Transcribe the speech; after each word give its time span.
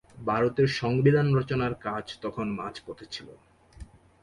ভারতের 0.25 0.69
সংবিধান 0.81 1.27
রচনার 1.35 1.73
কাজ 1.81 2.05
তখন 2.21 2.45
মাঝপথে 2.51 3.05
ছিল। 3.11 3.27